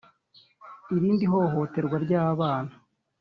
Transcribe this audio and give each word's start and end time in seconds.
irindi 0.95 1.25
hohoterwa 1.31 1.95
ry’abana: 2.05 2.73